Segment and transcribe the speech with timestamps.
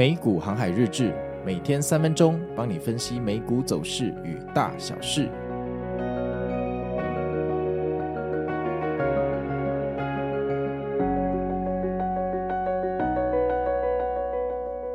[0.00, 5.28] 美股航海日志，每天三分钟，帮你分析美股走势与大小事。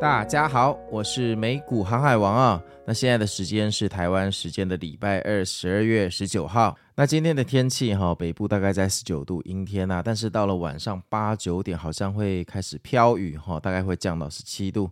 [0.02, 2.64] 大家好，我是美股航海王啊。
[2.84, 6.76] 那现在的时间是台湾时间的礼拜二，十二月十九号。
[6.98, 10.02] 那今天的天气哈，北部大概在十九度，阴天呐。
[10.04, 14.90] 但是到了晚上八九点，好像会开始飘雨哈，大概会降到十七度。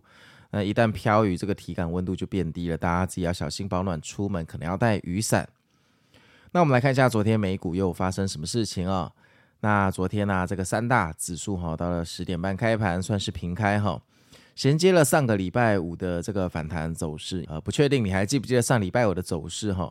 [0.50, 5.48] 那一旦飘雨，这个体感温度就变低了，大家自己要小心保暖，出门可能要带雨伞。
[6.52, 9.10] 那我们来看一下昨天美股又发生什么事情啊？
[9.60, 13.98] 那昨天呢，这个三大指数哈，到了十点半开盘算是平开哈。
[14.54, 19.90] 衔接了上个礼拜五的这个反弹走势，呃，不确定你还记不记得上礼拜五的走势哈？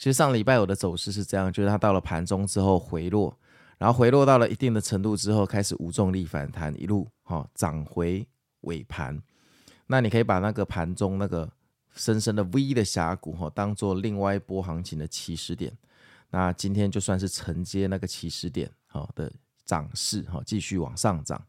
[0.00, 3.38] 其实上礼拜五的走势是这样，就是它到了盘中之后回落，
[3.76, 8.26] 然后回落到了一定的程度之后，开始无重力反弹，一路哈涨回
[8.62, 9.22] 尾盘。
[9.88, 11.46] 那你可以把那个盘中那个
[11.94, 15.70] 深深的 V 的峡谷哈，当做另外一波行情的起始点。
[16.30, 19.30] 那今天就算是承接那个起始点哈的
[19.66, 21.44] 涨势哈，继续往上涨。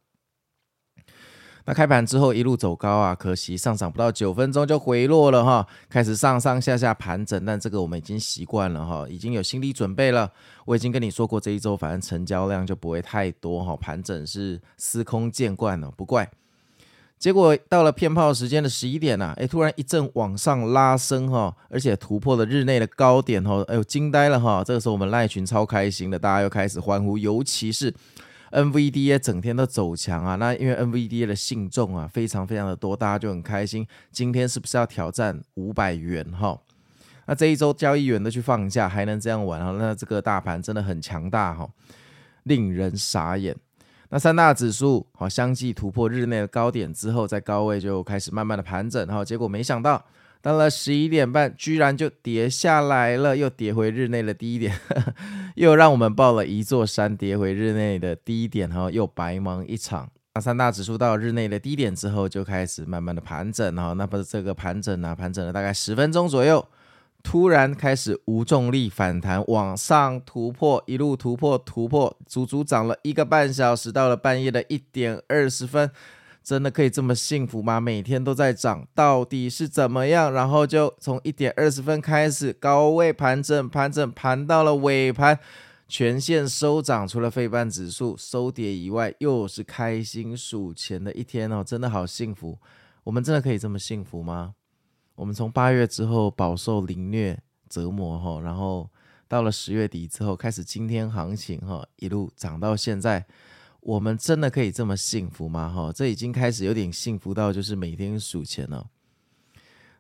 [1.66, 10.32] 那开盘之后一路走高啊，可惜上涨不到九分钟就回落了哈，开始上上下下盘整，但这个我们已经习惯了哈，已经有心理准备了。
[10.66, 16.30] 我已经跟你说过，这一周反正成交量就不会太多哈，盘整是司空见惯了，不怪。
[17.20, 27.94] 结果到了骗炮时间的十一点呐，诶，突然一阵往上拉升哈，而且突破了日内的高点哈，哎呦惊呆了哈，这个时候我们赖群超开心的，大家又开始欢呼，尤其是。
[28.52, 33.88] NVDA 整天都走强啊，那因为 NVDA 的信众啊非常非常的多，大家就很开心。
[34.12, 36.60] 今天是不是要挑战五百元哈？
[37.26, 39.76] 那这一周交易员都去放假，还能这样玩啊？
[39.80, 41.70] 那这个大盘真的很强大哈，
[42.44, 43.56] 令人傻眼。
[44.10, 50.04] 那三大指数好相继突破日内的高点之后，在高位就开始慢慢的盘整哈，结果没想到。
[50.42, 54.76] 到了十一点半，居然就跌下来了，又跌回日内的低点，
[55.56, 60.10] 又让我们抱了一座山，跌回日内的低点，哈，又白忙一场。
[60.34, 66.66] 那三大指数到日内的低点之后，就开始慢慢的盘整，哈，那不是这个盘整啊，盘整了大概十分钟左右，
[67.22, 75.92] 突然开始无重力反弹，往上突破，一路突破突破，足足涨了一个半小时，到了半夜的一点二十分。
[76.44, 77.80] 真的可以这么幸福吗？
[77.80, 80.34] 每天都在涨，到底是怎么样？
[80.34, 85.40] 然后就从一点二十分开始高位盘整，盘整盘到了尾盘，
[85.88, 87.08] 全线收涨。
[87.08, 91.64] 除了费半指数收跌以外，又是开心数钱的一天哦！
[91.64, 92.58] 真的好幸福。
[93.04, 94.56] 我们真的可以这么幸福吗？
[95.14, 98.90] 我们从八月之后饱受凌虐折磨哈，然后
[99.28, 103.24] 到了十月底之后开始今天行情哈，一路涨到现在。
[103.82, 105.68] 我们真的可以这么幸福吗？
[105.68, 108.88] 哈，这已经开始有点幸福到就是每天数钱了。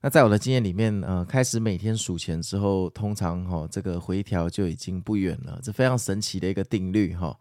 [0.01, 5.59] 那在我的经验里面，呃，开始每天数钱之后，通常哈这个回调就已经不远了。
[5.61, 7.37] 这非常神奇的一个定律哈，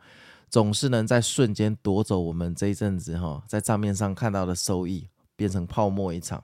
[0.49, 6.43] 总是能在瞬间夺走我们这一阵子哈在账面上看到的收益，变成泡沫一场。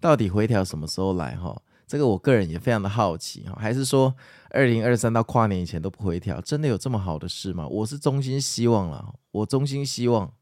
[0.00, 1.60] 到底回调什么时候来哈？
[1.90, 4.14] 这个我个人也非常的好奇哈，还是说
[4.50, 6.40] 二零二三到跨年以前都不回调？
[6.40, 7.66] 真的有这么好的事吗？
[7.66, 10.32] 我是衷心希望了，我衷心希望。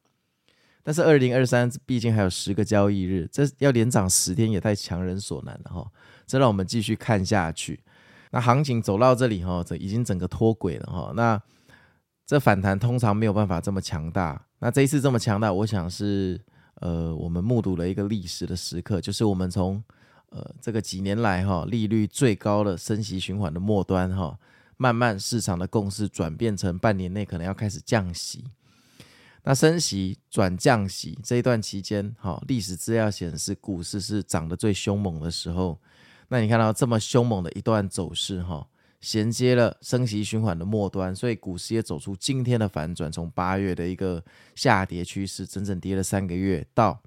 [0.82, 5.91] 但是二零二三毕竟还有十个交易日，这要连涨十天也太强人所难了哈。
[6.26, 7.81] 这让我们继续看下去。
[8.31, 11.12] 那行情走到这里哈，这已经整个脱轨了哈。
[11.16, 11.41] 那
[12.26, 14.44] 这反弹通常没有办法这么强大。
[14.58, 16.38] 那这一次这么强大，我想是
[16.82, 19.82] 呃，我们目睹了一个历史的时刻，就是我们从。
[20.31, 24.39] 呃，这个几年来哈，利率最高的升息循环的末端哈，
[24.77, 28.44] 慢慢市场的共识转变成半年内可能要开始降息。
[29.44, 35.78] 那升息转降息这一段期间哈，历史资料显示股市是涨得最凶猛的时候。
[36.28, 38.69] 那你看到这么凶猛的一段走势哈，
[39.00, 44.23] 衔接了升息循环的末端，所以股市也走出今天的反转，从八月的一个
[44.55, 47.00] 下跌趋势，整整跌了三个月，到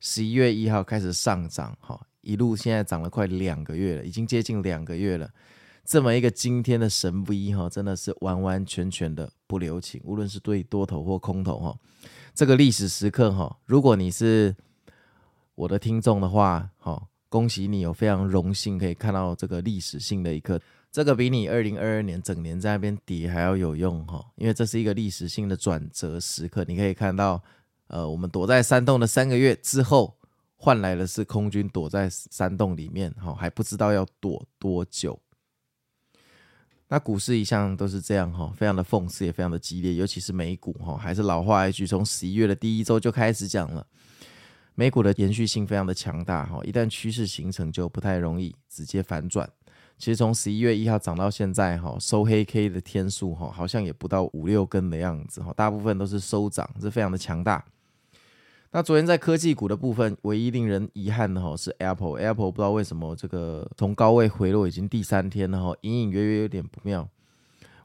[0.00, 2.00] 十一月一号开始上涨哈。
[2.20, 5.30] 一路现在涨了快两个月了，已经接近两个月了。
[5.82, 11.76] 这么一个今天的神 V 哈，真的是完完全全的不留情，无论是对多头或空头哈。
[12.34, 14.54] 这个历史时刻哈，如果你是
[15.54, 20.60] 我的听众的话，哈，恭喜你有非常荣幸可以看到这个历史性的一刻。
[20.92, 26.64] 这个比你二零二二年整年在那边跌还要有用哈，因为这是一个历史性的转折时刻。
[26.68, 27.42] 你可以看到，
[27.88, 30.19] 呃，我们躲在山洞的三个月之后。
[30.62, 35.18] 换来的是空军躲在山洞里面，哈，还不知道要躲多久。
[36.86, 43.86] 那股市一向都是这样，哈，非常的讽刺，也非常的激烈，尤其是美股，哈，还是老话一句，从十一月的第一周就开始讲了。
[44.74, 49.50] 美股的延续性非常的强大哈，一旦趋势形成就不太容易直接反转。
[49.96, 57.64] 其实从十一月一号涨到现在哈，收黑 K 的天数哈，好像也不到五六根的样子哈，大部分都是收涨，是非常的强大。
[58.72, 67.08] 那昨天在科技股的部分，唯一令人遗憾的哈是 Apple，Apple 不知道为什么这个从高位回落已经第三天了哈，隐隐约约有点不妙。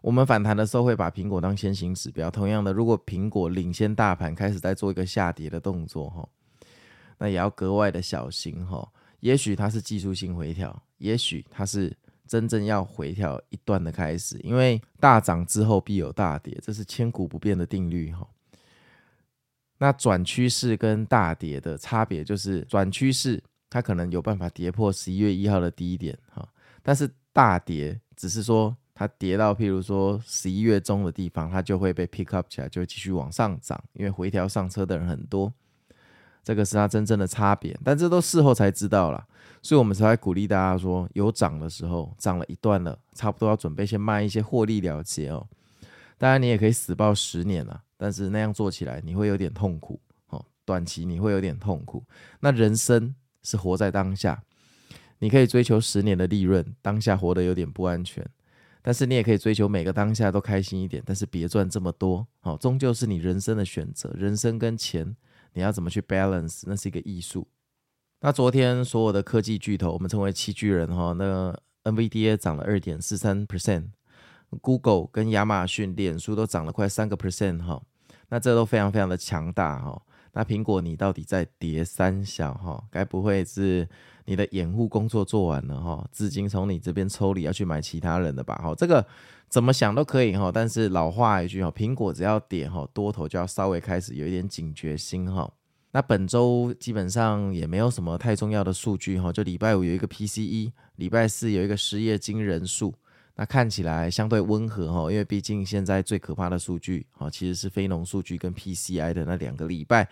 [0.02, 6.30] 我们反弹的时候会把苹果当先行指标，同样的，如果苹果领先大盘开始在做一个下跌的动作哈，
[7.18, 8.88] 那也要格外的小心哈。
[9.22, 11.92] 也许它是技术性回调，也许它是
[12.28, 18.28] 真正要回调一段的开始，因为大涨之后必有大跌，这是千古不变的定律哈。
[19.78, 26.48] 那转趋势跟大跌的差别就是，转趋势它可能有办法跌破十一月一号的低点哈，
[26.82, 28.76] 但是大跌只是说。
[28.98, 35.52] 它跌到譬如说十一月中的地方，它就会被 pick up 起来，就继续往上涨，因为回调上车的人很多，
[36.46, 37.78] 这个是它真正的差别。
[37.84, 39.28] 但这都事后才知道啦，
[39.62, 45.46] 所以我们才鼓励大家说，有涨的时候，涨了一段了，差不多要准备先卖一些获利了结哦。
[46.18, 52.04] 当然你也可以死抱十年了，但是那样做起来你会有点痛苦哦，短期你会有点痛苦。
[52.40, 54.44] 那人生是活在当下，
[55.20, 58.26] 你可以追求十年的利润，当下活得有点不安全。
[58.82, 64.12] 但是你也可以追求每个当下都开心一点，但是别赚这么多，好，终究是你人生的选择。
[64.16, 65.16] 人生跟钱，
[65.54, 67.48] 你要怎么去 balance，那是一个艺术。
[68.22, 73.86] 那昨天所有的科技巨头，我们称为七巨人哈，那 NVDA 涨了二点四三 percent
[74.62, 77.82] Google 跟亚马逊、脸书都涨了快三个 percent 哈，
[78.30, 80.02] 那这都非常非常的强大哈。
[80.34, 82.84] 那苹果你到底在跌三小哈？
[82.92, 83.88] 该不会是？
[84.28, 88.56] 你的掩护工作做完了哈，资金从你这边抽离，要去买其他人的吧？
[88.56, 89.06] 哈，这个
[89.48, 90.52] 怎么想都可以哈。
[90.52, 95.48] 但是老话一句哈，苹果只要跌哈，多头就要稍微开始有一点警觉心哈。
[95.92, 102.96] 那本周基本上也没有什么太重要的数据哈，就礼拜五有一个 PCE，礼拜四有一个失业金人数，
[103.36, 110.08] 那看起来相对温和哈，因为毕竟现在最可怕的数据哈，其实是非农数据跟 PCI 的那两个礼拜。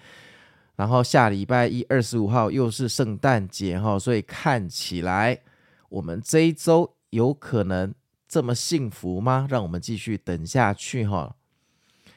[0.75, 5.39] 然后下礼拜一二十五号又是圣诞节哈，所以看起来
[5.87, 7.93] 我们这一周有可能
[8.27, 9.47] 这么幸福吗？
[9.49, 11.35] 让我们继续等下去哈。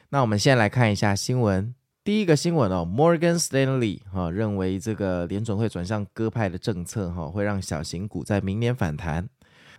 [0.09, 1.73] 那我们先来看一下新闻，
[2.03, 9.29] 第一个新闻哦，Morgan Stanley 哈认为这个联准会转向鸽派的政策哈，会让小型股在明年反弹。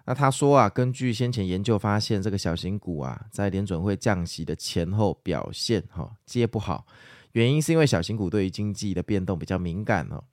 [0.08, 6.86] 那他说啊，根据先前研究发现，这个小型股啊在联准会降息的前后表现哈皆不好。
[7.32, 10.24] 原因是因为小型股对于经济的变动比较敏感哦。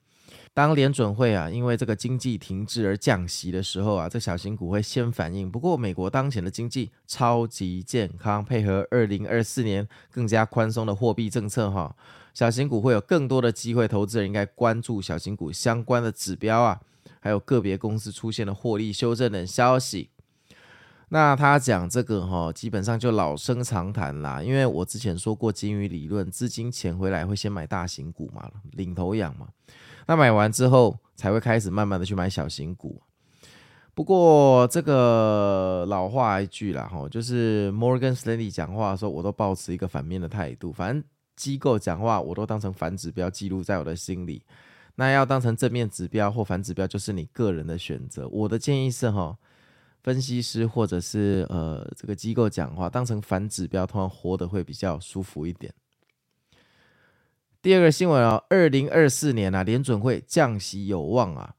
[0.54, 5.52] 当联准会啊因为这个经济停滞而降息的时候啊，这小型股会先反应。
[5.52, 11.94] 不过美国当前的经济超级健康，配合二零二四年更加宽松的货币政策哈，
[12.34, 13.90] 小型股会有更多的机会。
[13.90, 16.80] 投资人应该关注小型股相关的指标啊，
[17.26, 20.12] 还有个别公司出现的获利修正等消息。
[21.10, 24.44] 那他讲这个哈，基本上就老生常谈啦。
[24.44, 29.48] 因为我之前说过金鱼理论，资金钱回来会先买大型股嘛，领头羊嘛。
[30.06, 33.02] 那买完之后才会开始慢慢的去买小型股。
[33.96, 40.72] 不过这个老话一句啦，哈，就是 Morgan Stanley 讲话的时候，我都抱持一个反面的态度。
[40.72, 41.04] 反正
[41.36, 44.44] 机构讲话，我都当成反指标记录在我的心里。
[44.96, 48.28] 那要当成正面指标或反指标，就是你个人的选择。
[48.28, 49.38] 我的建议是哈。
[50.04, 55.74] 分析师或者是呃这个机构讲话，当成反指标，通常活得会比较舒服一点。
[57.60, 61.56] 第二个新闻啊，二零二四年啊，联准会降息有望啊。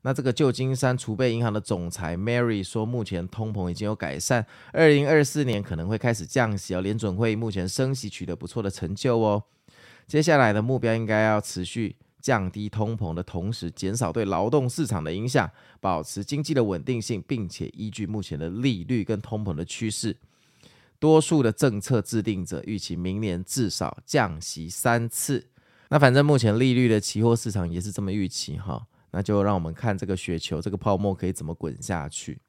[0.00, 6.80] 那这个旧金山储备银行的总裁 Mary 说，目前通膨已经有改善，二零二四年可能会开始降息哦。
[6.80, 9.44] 联准会目前升息取得不错的成就哦，
[10.06, 11.96] 接下来的目标应该要持续。
[12.20, 15.50] 降低通膨的同时，减少对劳动市场的影响，
[15.80, 20.16] 保持经济的稳定性，并且依据目前的利率跟通膨的趋势，
[20.98, 25.48] 多数的政策制定者预期明年至少降息三次。
[25.88, 32.40] 那反正目前利率的期货市场也是这么预期哈，那就让我们看这个雪球，这个泡沫可以怎么滚下去。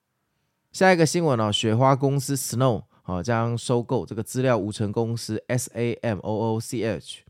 [0.72, 7.24] 下一个新闻哦，雪花公司 Snow 好将收购这个资料无尘公司 S A M O O C H。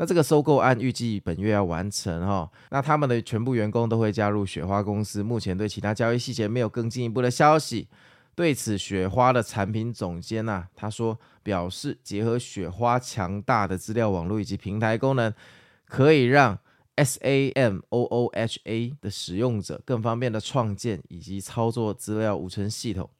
[0.00, 5.22] 那这个收购案预计本月要完成哈，那他们的全部员工都会加入雪花公司。
[5.22, 7.86] 目前对其他交易细节没有更进一步的消息。
[8.34, 15.34] 对此，雪花的产品总监呐，他说表示，结合雪花强大的资料网络以及平台功能，
[15.84, 16.58] 可以让
[16.96, 23.10] SAMOOHA 的使用者更方便的创建以及操作资料无尘系统。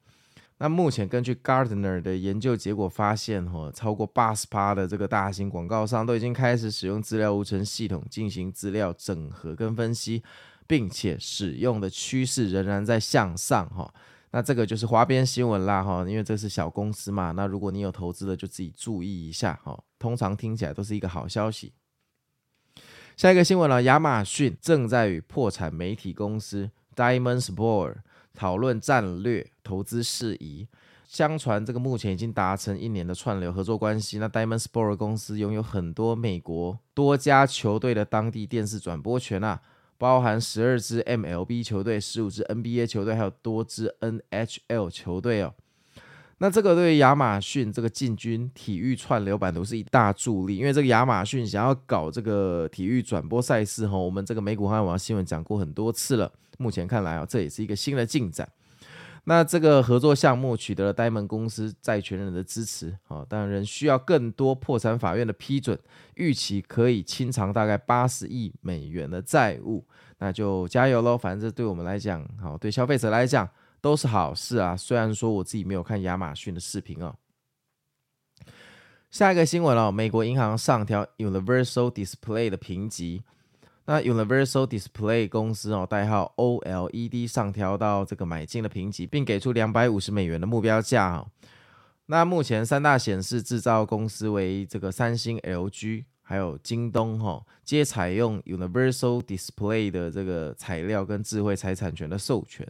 [0.62, 10.22] 那目前根据 Gartner 的研究结果发现，哈，超过八十趴的这个大型广告商都已经开始使用资料无尘系统进行资料整合跟分析，
[10.66, 13.90] 并且使用的趋势仍然在向上，哈。
[14.32, 17.30] 那这个就是花边新闻啦，哈，因为这是小公司嘛。
[17.30, 19.82] 那如果你有投资的，就自己注意一下，哈。
[19.98, 21.72] 通常听起来都是一个好消息。
[23.16, 27.96] 下一个新闻呢，亚马逊正在与破产媒体公司 Diamond Sport
[28.34, 30.66] 讨论战略投资事宜，
[31.06, 34.18] 相传这个目前已经达成一年的串流合作关系。
[34.18, 39.60] 那 Diamond Sport 公司拥有很多美国多家球队的当地电视转播权啊，
[39.98, 45.52] 包含十二支 MLB 球队、十五支 NBA 球队，还有多支 NHL 球队哦。
[46.42, 56.32] 那这个对亚马逊这个进军体育串流版图是一大助力，因为这个亚马逊想要搞这个体育转播赛事哈，我们这个美股航海王新闻讲过很多次了。
[56.56, 58.48] 目前看来啊，这也是一个新的进展。
[59.24, 65.78] 那这个合作项目取得了呆萌公司债权人的支持啊，当然仍需要更多破产法院的批准，
[66.14, 69.84] 预期可以清偿大概八十亿美元的债务。
[70.18, 71.18] 那就加油喽！
[71.18, 73.46] 反正这对我们来讲，好，对消费者来讲。
[73.80, 74.76] 都是好事啊！
[74.76, 77.14] 虽然说我自己没有看亚马逊的视频哦。
[79.10, 83.22] 下一个新闻哦，美国银行上调 Universal Display 的评级。
[83.86, 91.26] 那 Universal Display 公司哦，代号 OLED 上调到这个买进的评级，并给出两百五十美元的目标价哦。
[92.06, 102.64] 那目前三大显示制造公司为这个三星、LG 还有京东哈，皆采用 Universal Display 的这个材料跟智慧财产权的授权。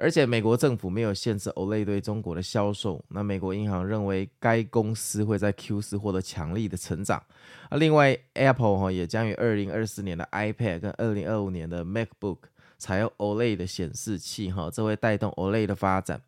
[0.00, 3.04] 而且美国政府没有限制 OLED 对中国的销售。
[3.08, 7.20] 那美国银行认为该公司会在 Q 四获得强力的成长。
[7.68, 12.38] 啊，另外 Apple 哈也将于二零二四年的 iPad 跟二零二五年的 MacBook
[12.78, 16.22] 采用 OLED 的显示器哈，这会带动 OLED 的发展。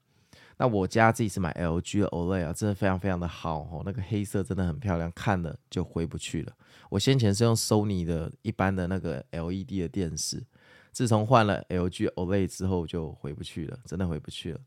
[0.57, 6.53] 那我家自己是买 LG 的 OLED 啊，真的非常非常的好哦，那个黑色真的很漂亮，看了就回不去了。
[6.91, 10.43] 我先前是用 Sony 的一般的那个 LED 的电视。
[10.93, 14.61] 自从换了 LG OLED 之后，就回不去了，真的回不去了。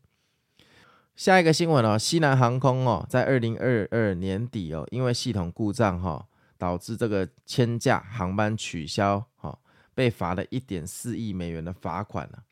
[1.16, 6.26] 下一个新闻哦，西南航空哦，在二零二二年底哦，因为系统故障哈、哦，
[6.58, 9.58] 导致这个千架航班取消哈、哦，
[9.94, 12.42] 被罚了一点四亿美元的罚款了。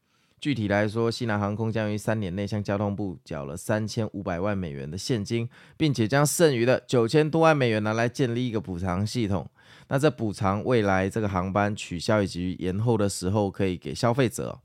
[0.40, 9.48] 具体来说，西南航空将于三年内向交通部缴了三千五百万美元的现金，并且将剩余的九千多万美元拿来建立一个补偿系统。
[9.88, 14.58] 那这补偿未来这个航班取消以及延后的时候，可以给消费者，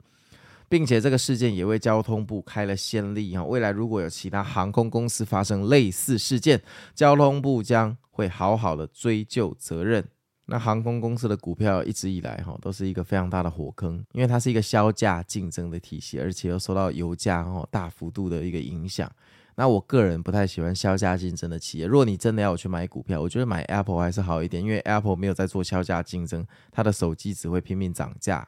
[0.70, 3.44] 并且这个事件也为交通部开了先例哈。
[3.44, 6.62] 未来如果有其他航空公司发生类似事件，
[6.96, 10.06] 交通部将会好好的追究责任。
[10.50, 19.12] 那航空公司的股票一直以来哈都是一个非常大的火坑，因为它是一个削价竞争的体系，而且又受到油价哈大幅度的一个影响。
[19.60, 21.88] 那我个人不太喜欢削价竞争的企业。
[21.88, 28.48] 如果你真的要我去买股票，我觉得买 Apple 还是好一点，因为 Apple 没有在做削价竞争，它的手机只会拼命涨价。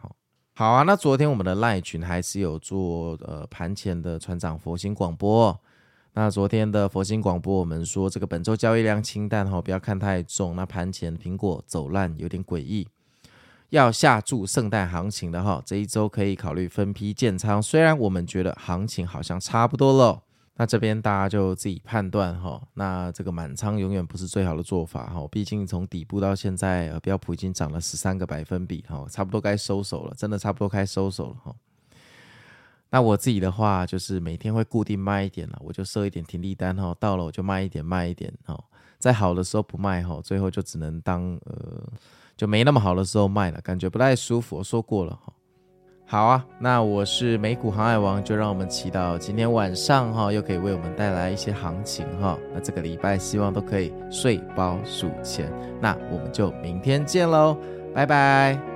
[0.53, 5.59] 好啊，那昨天我们的 LINE 群还是有做呃盘前的船长佛心广播。
[6.13, 10.55] 那昨天的佛心广播，我们说这个本周交易量清淡哈，不要看太重。
[10.55, 12.87] 那盘前苹果走烂有点诡异，
[13.69, 17.59] 要下注圣诞行情的哈，这一周可以考虑分批建仓。
[17.59, 20.21] 虽然我们觉得行情好像差不多了。
[20.61, 31.55] 那这边大家就自己判断哈，那这个满仓永远不是最好的做法哈，毕竟从底部到现在，标普已经涨了十三个百分比哈，差不多该收手了，真的差不多该收手了哈。
[32.89, 38.61] 那我自己的话就是每天会固定卖一点了，我就设一点停利单哈，到了我就卖一点卖一点哈，
[38.97, 41.81] 在好的时候不卖哈，最后就只能当呃
[42.35, 45.31] 就没那么好的时候卖了，感觉不太舒服，我说过了哈。
[46.11, 52.35] 好啊，那我是美股航海王，就让我们祈祷今天晚上哈，又可以为我们带来一些行情哈。
[52.51, 55.53] 那这个礼拜希望都可以睡包数钱。
[55.79, 57.55] 那我们就明天见喽，
[57.93, 58.68] 拜拜。